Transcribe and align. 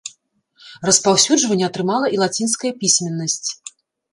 Распаўсюджванне 0.89 1.65
атрымала 1.67 2.07
і 2.15 2.21
лацінская 2.25 2.73
пісьменнасць. 2.81 3.49